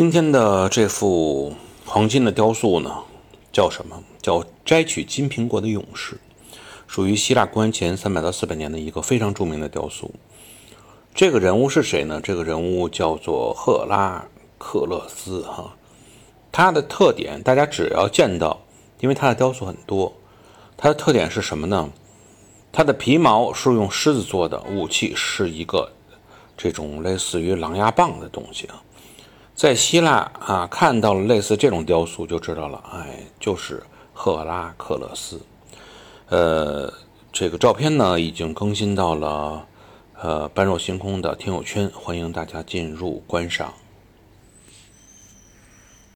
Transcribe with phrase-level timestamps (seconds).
[0.00, 1.54] 今天的这幅
[1.84, 2.90] 黄金的雕塑呢，
[3.52, 4.02] 叫什么？
[4.22, 6.18] 叫摘取金苹果的勇士，
[6.86, 10.14] 属于希腊公元前三百到四百年的一个非常著名的雕塑。
[11.14, 12.18] 这个人物是谁呢？
[12.18, 14.26] 这个人物叫做赫拉
[14.56, 15.76] 克勒斯哈。
[16.50, 18.58] 他的特点，大家只要见到，
[19.00, 20.14] 因为他的雕塑很多，
[20.78, 21.90] 他的特点是什么呢？
[22.72, 25.92] 他的皮毛是用狮子做的，武器是一个
[26.56, 28.82] 这种类似于狼牙棒的东西啊。
[29.60, 33.82] 在希腊啊，看到了类似这种雕塑，就知道了，哎，就是
[34.14, 35.38] 赫拉克勒斯。
[36.30, 36.90] 呃，
[37.30, 39.66] 这个照片呢，已经更新到了
[40.18, 43.74] 呃般若星空的听友圈，欢迎大家进入观赏。